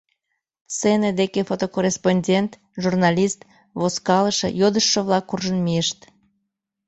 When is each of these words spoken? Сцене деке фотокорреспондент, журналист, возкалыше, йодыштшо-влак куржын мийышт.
Сцене 0.73 1.09
деке 1.19 1.41
фотокорреспондент, 1.49 2.51
журналист, 2.83 3.39
возкалыше, 3.79 4.47
йодыштшо-влак 4.61 5.23
куржын 5.29 5.57
мийышт. 5.65 5.99